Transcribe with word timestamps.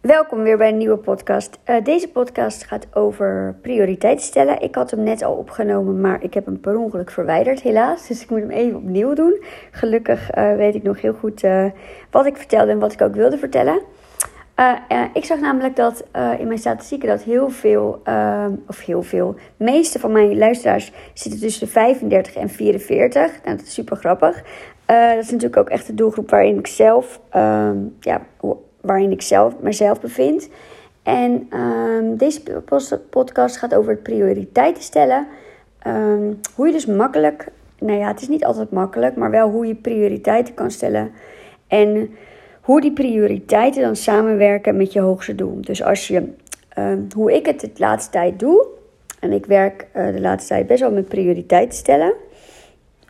Welkom 0.00 0.42
weer 0.42 0.56
bij 0.56 0.68
een 0.68 0.76
nieuwe 0.76 0.96
podcast. 0.96 1.58
Uh, 1.66 1.84
deze 1.84 2.08
podcast 2.08 2.64
gaat 2.64 2.86
over 2.94 3.54
prioriteiten 3.62 4.24
stellen. 4.26 4.60
Ik 4.60 4.74
had 4.74 4.90
hem 4.90 5.02
net 5.02 5.22
al 5.22 5.34
opgenomen, 5.34 6.00
maar 6.00 6.22
ik 6.22 6.34
heb 6.34 6.44
hem 6.44 6.60
per 6.60 6.78
ongeluk 6.78 7.10
verwijderd, 7.10 7.60
helaas. 7.60 8.06
Dus 8.08 8.22
ik 8.22 8.30
moet 8.30 8.40
hem 8.40 8.50
even 8.50 8.76
opnieuw 8.76 9.14
doen. 9.14 9.42
Gelukkig 9.70 10.36
uh, 10.36 10.56
weet 10.56 10.74
ik 10.74 10.82
nog 10.82 11.00
heel 11.00 11.12
goed 11.12 11.42
uh, 11.42 11.64
wat 12.10 12.26
ik 12.26 12.36
vertelde 12.36 12.70
en 12.70 12.78
wat 12.78 12.92
ik 12.92 13.02
ook 13.02 13.14
wilde 13.14 13.38
vertellen. 13.38 13.80
ik 15.14 15.24
zag 15.24 15.40
namelijk 15.40 15.76
dat 15.76 16.04
in 16.38 16.46
mijn 16.46 16.58
statistieken 16.58 17.08
dat 17.08 17.22
heel 17.22 17.48
veel, 17.50 18.02
of 18.66 18.84
heel 18.84 19.02
veel, 19.02 19.34
de 19.56 19.64
meeste 19.64 19.98
van 19.98 20.12
mijn 20.12 20.38
luisteraars 20.38 20.92
zitten 21.14 21.40
tussen 21.40 21.66
de 21.66 21.72
35 21.72 22.34
en 22.34 22.48
44. 22.48 23.44
Nou, 23.44 23.56
dat 23.56 23.66
is 23.66 23.74
super 23.74 23.96
grappig. 23.96 24.42
dat 24.86 25.18
is 25.18 25.30
natuurlijk 25.30 25.56
ook 25.56 25.68
echt 25.68 25.86
de 25.86 25.94
doelgroep 25.94 26.30
waarin 26.30 26.58
ik 26.58 26.66
zelf, 26.66 27.20
ja, 28.00 28.26
waarin 28.80 29.10
ik 29.10 29.22
zelf, 29.22 29.54
mezelf 29.60 30.00
bevind. 30.00 30.48
En 31.02 31.48
um, 31.58 32.16
deze 32.16 32.42
podcast 33.10 33.56
gaat 33.56 33.74
over 33.74 33.92
het 33.92 34.02
prioriteiten 34.02 34.82
stellen. 34.82 35.26
Um, 35.86 36.40
hoe 36.54 36.66
je 36.66 36.72
dus 36.72 36.86
makkelijk, 36.86 37.46
nou 37.78 37.98
ja, 37.98 38.08
het 38.08 38.20
is 38.20 38.28
niet 38.28 38.44
altijd 38.44 38.70
makkelijk, 38.70 39.16
maar 39.16 39.30
wel 39.30 39.50
hoe 39.50 39.66
je 39.66 39.74
prioriteiten 39.74 40.54
kan 40.54 40.70
stellen. 40.70 41.10
En 41.66 42.10
hoe 42.60 42.80
die 42.80 42.92
prioriteiten 42.92 43.82
dan 43.82 43.96
samenwerken 43.96 44.76
met 44.76 44.92
je 44.92 45.00
hoogste 45.00 45.34
doel. 45.34 45.58
Dus 45.60 45.82
als 45.82 46.08
je, 46.08 46.32
um, 46.78 47.06
hoe 47.14 47.34
ik 47.34 47.46
het 47.46 47.60
de 47.60 47.70
laatste 47.76 48.10
tijd 48.10 48.38
doe, 48.38 48.66
en 49.20 49.32
ik 49.32 49.46
werk 49.46 49.86
uh, 49.96 50.06
de 50.12 50.20
laatste 50.20 50.54
tijd 50.54 50.66
best 50.66 50.80
wel 50.80 50.92
met 50.92 51.08
prioriteiten 51.08 51.78
stellen, 51.78 52.12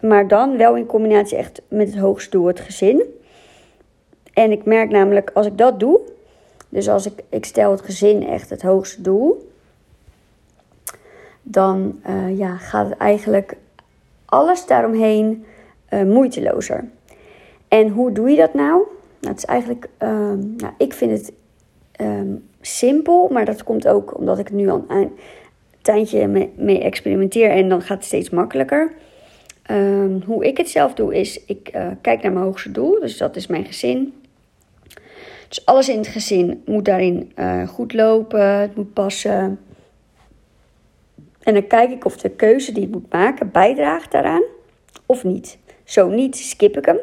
maar 0.00 0.28
dan 0.28 0.56
wel 0.56 0.76
in 0.76 0.86
combinatie 0.86 1.36
echt 1.36 1.62
met 1.68 1.86
het 1.86 1.98
hoogste 1.98 2.30
doel, 2.30 2.46
het 2.46 2.60
gezin. 2.60 3.02
En 4.34 4.50
ik 4.50 4.64
merk 4.64 4.90
namelijk, 4.90 5.30
als 5.34 5.46
ik 5.46 5.58
dat 5.58 5.80
doe, 5.80 6.00
dus 6.68 6.88
als 6.88 7.06
ik, 7.06 7.22
ik 7.28 7.44
stel 7.44 7.70
het 7.70 7.82
gezin 7.82 8.26
echt 8.26 8.50
het 8.50 8.62
hoogste 8.62 9.02
doel, 9.02 9.50
dan 11.42 12.00
uh, 12.06 12.38
ja, 12.38 12.56
gaat 12.56 12.88
het 12.88 12.98
eigenlijk 12.98 13.56
alles 14.24 14.66
daaromheen 14.66 15.44
uh, 15.90 16.02
moeitelozer. 16.02 16.84
En 17.68 17.88
hoe 17.88 18.12
doe 18.12 18.30
je 18.30 18.36
dat 18.36 18.54
nou? 18.54 18.82
Nou, 19.20 19.34
het 19.34 19.38
is 19.38 19.44
eigenlijk, 19.44 19.88
uh, 20.02 20.08
nou, 20.56 20.72
ik 20.78 20.92
vind 20.92 21.10
het 21.10 21.32
um, 22.00 22.48
simpel, 22.60 23.28
maar 23.28 23.44
dat 23.44 23.64
komt 23.64 23.88
ook 23.88 24.18
omdat 24.18 24.38
ik 24.38 24.52
nu 24.52 24.68
al 24.68 24.84
een 24.88 25.10
tijdje 25.82 26.50
mee, 26.56 26.80
experimenteer 26.80 27.50
en 27.50 27.68
dan 27.68 27.82
gaat 27.82 27.96
het 27.96 28.06
steeds 28.06 28.30
makkelijker. 28.30 28.92
Um, 29.70 30.22
hoe 30.26 30.44
ik 30.44 30.56
het 30.56 30.68
zelf 30.68 30.94
doe 30.94 31.14
is, 31.14 31.44
ik 31.44 31.70
uh, 31.74 31.86
kijk 32.00 32.22
naar 32.22 32.32
mijn 32.32 32.44
hoogste 32.44 32.70
doel, 32.70 33.00
dus 33.00 33.16
dat 33.16 33.36
is 33.36 33.46
mijn 33.46 33.64
gezin. 33.64 34.14
Dus 35.54 35.66
alles 35.66 35.88
in 35.88 35.98
het 35.98 36.06
gezin 36.06 36.62
moet 36.66 36.84
daarin 36.84 37.32
uh, 37.36 37.68
goed 37.68 37.92
lopen, 37.92 38.60
het 38.60 38.76
moet 38.76 38.92
passen. 38.92 39.60
En 41.42 41.54
dan 41.54 41.66
kijk 41.66 41.90
ik 41.90 42.04
of 42.04 42.16
de 42.16 42.30
keuze 42.30 42.72
die 42.72 42.82
ik 42.82 42.90
moet 42.90 43.12
maken 43.12 43.50
bijdraagt 43.50 44.12
daaraan 44.12 44.42
of 45.06 45.24
niet. 45.24 45.58
Zo 45.84 46.08
niet, 46.08 46.36
skip 46.36 46.76
ik 46.76 46.84
hem. 46.84 46.98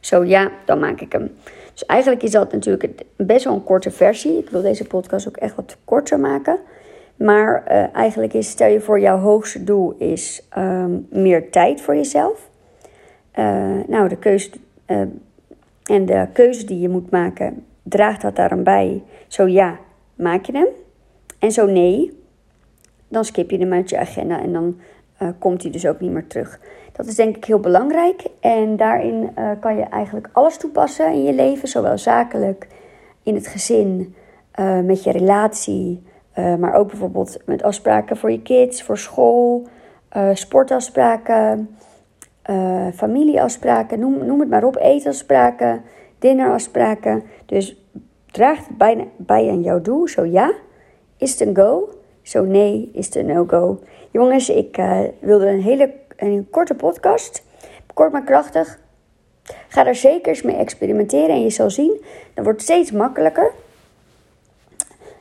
Zo 0.00 0.24
ja, 0.24 0.50
dan 0.64 0.78
maak 0.78 1.00
ik 1.00 1.12
hem. 1.12 1.36
Dus 1.72 1.86
eigenlijk 1.86 2.22
is 2.22 2.30
dat 2.30 2.52
natuurlijk 2.52 3.02
best 3.16 3.44
wel 3.44 3.54
een 3.54 3.64
korte 3.64 3.90
versie. 3.90 4.38
Ik 4.38 4.50
wil 4.50 4.62
deze 4.62 4.84
podcast 4.84 5.28
ook 5.28 5.36
echt 5.36 5.54
wat 5.54 5.76
korter 5.84 6.20
maken. 6.20 6.58
Maar 7.16 7.64
uh, 7.68 7.94
eigenlijk 7.94 8.32
is, 8.32 8.50
stel 8.50 8.68
je 8.68 8.80
voor, 8.80 9.00
jouw 9.00 9.18
hoogste 9.18 9.64
doel 9.64 9.94
is 9.98 10.42
um, 10.58 11.06
meer 11.10 11.50
tijd 11.50 11.80
voor 11.80 11.94
jezelf. 11.96 12.50
Uh, 13.38 13.78
nou, 13.86 14.08
de 14.08 14.16
keuze 14.16 14.50
en 15.86 16.06
de 16.06 16.28
keuze 16.32 16.64
die 16.64 16.80
je 16.80 16.88
moet 16.88 17.10
maken, 17.10 17.64
draagt 17.82 18.22
dat 18.22 18.36
daaraan 18.36 18.62
bij? 18.62 19.02
Zo 19.26 19.46
ja, 19.46 19.78
maak 20.14 20.44
je 20.44 20.52
hem. 20.52 20.68
En 21.38 21.52
zo 21.52 21.66
nee, 21.66 22.20
dan 23.08 23.24
skip 23.24 23.50
je 23.50 23.58
hem 23.58 23.72
uit 23.72 23.90
je 23.90 23.98
agenda 23.98 24.40
en 24.40 24.52
dan 24.52 24.80
uh, 25.22 25.28
komt 25.38 25.62
hij 25.62 25.70
dus 25.70 25.86
ook 25.86 26.00
niet 26.00 26.10
meer 26.10 26.26
terug. 26.26 26.60
Dat 26.92 27.06
is 27.06 27.14
denk 27.14 27.36
ik 27.36 27.44
heel 27.44 27.60
belangrijk 27.60 28.26
en 28.40 28.76
daarin 28.76 29.30
uh, 29.38 29.50
kan 29.60 29.76
je 29.76 29.82
eigenlijk 29.82 30.28
alles 30.32 30.56
toepassen 30.56 31.12
in 31.12 31.22
je 31.22 31.32
leven, 31.32 31.68
zowel 31.68 31.98
zakelijk, 31.98 32.66
in 33.22 33.34
het 33.34 33.46
gezin, 33.46 34.14
uh, 34.60 34.80
met 34.80 35.04
je 35.04 35.10
relatie, 35.10 36.02
maar 36.58 36.74
ook 36.74 36.88
bijvoorbeeld 36.88 37.38
met 37.44 37.62
afspraken 37.62 38.16
voor 38.16 38.30
je 38.30 38.42
kids, 38.42 38.82
voor 38.82 38.98
school, 38.98 39.66
sportafspraken, 40.32 41.76
uh, 42.50 42.86
familieafspraken, 42.94 43.98
noem, 43.98 44.26
noem 44.26 44.40
het 44.40 44.48
maar 44.48 44.64
op, 44.64 44.76
eetafspraken, 44.76 45.82
dinnerafspraken. 46.18 47.22
Dus 47.46 47.86
draagt 48.30 48.66
het 48.66 48.76
bij, 48.76 49.08
bij 49.16 49.48
aan 49.48 49.62
jouw 49.62 49.80
doel. 49.80 50.08
Zo 50.08 50.24
ja, 50.24 50.52
is 51.16 51.30
het 51.30 51.48
een 51.48 51.56
go? 51.56 51.88
Zo 52.22 52.44
nee, 52.44 52.90
is 52.92 53.06
het 53.06 53.14
een 53.14 53.26
no-go? 53.26 53.78
Jongens, 54.10 54.48
ik 54.48 54.78
uh, 54.78 55.00
wilde 55.20 55.48
een 55.48 55.62
hele 55.62 55.92
een 56.16 56.46
korte 56.50 56.74
podcast, 56.74 57.42
kort 57.94 58.12
maar 58.12 58.24
krachtig. 58.24 58.78
Ga 59.68 59.86
er 59.86 59.94
zeker 59.94 60.28
eens 60.28 60.42
mee 60.42 60.56
experimenteren 60.56 61.28
en 61.28 61.42
je 61.42 61.50
zal 61.50 61.70
zien, 61.70 62.04
dat 62.34 62.44
wordt 62.44 62.62
steeds 62.62 62.90
makkelijker. 62.90 63.52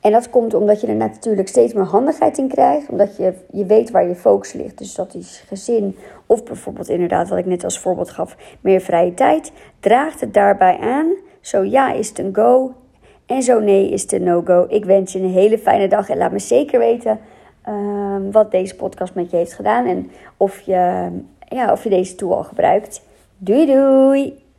En 0.00 0.12
dat 0.12 0.30
komt 0.30 0.54
omdat 0.54 0.80
je 0.80 0.86
er 0.86 0.96
natuurlijk 0.96 1.48
steeds 1.48 1.72
meer 1.72 1.84
handigheid 1.84 2.38
in 2.38 2.48
krijgt. 2.48 2.88
Omdat 2.88 3.16
je, 3.16 3.34
je 3.50 3.66
weet 3.66 3.90
waar 3.90 4.08
je 4.08 4.14
focus 4.14 4.52
ligt. 4.52 4.78
Dus 4.78 4.94
dat 4.94 5.14
is 5.14 5.44
gezin 5.46 5.96
of 6.26 6.44
bijvoorbeeld 6.44 6.88
inderdaad 6.88 7.28
wat 7.28 7.38
ik 7.38 7.46
net 7.46 7.64
als 7.64 7.78
voorbeeld 7.78 8.10
gaf. 8.10 8.36
Meer 8.60 8.80
vrije 8.80 9.14
tijd. 9.14 9.52
Draagt 9.80 10.20
het 10.20 10.34
daarbij 10.34 10.78
aan. 10.78 11.12
Zo 11.40 11.62
ja 11.62 11.92
is 11.92 12.08
het 12.08 12.18
een 12.18 12.34
go. 12.34 12.74
En 13.26 13.42
zo 13.42 13.60
nee 13.60 13.90
is 13.90 14.02
het 14.02 14.12
een 14.12 14.22
no-go. 14.22 14.66
Ik 14.68 14.84
wens 14.84 15.12
je 15.12 15.18
een 15.18 15.30
hele 15.30 15.58
fijne 15.58 15.88
dag. 15.88 16.08
En 16.08 16.18
laat 16.18 16.32
me 16.32 16.38
zeker 16.38 16.78
weten 16.78 17.20
uh, 17.68 18.16
wat 18.30 18.50
deze 18.50 18.76
podcast 18.76 19.14
met 19.14 19.30
je 19.30 19.36
heeft 19.36 19.52
gedaan. 19.52 19.86
En 19.86 20.10
of 20.36 20.60
je, 20.60 21.08
ja, 21.48 21.72
of 21.72 21.82
je 21.82 21.90
deze 21.90 22.14
tool 22.14 22.36
al 22.36 22.44
gebruikt. 22.44 23.02
Doei 23.38 23.66
doei! 23.66 24.49